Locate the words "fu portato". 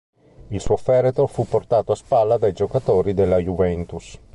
1.27-1.91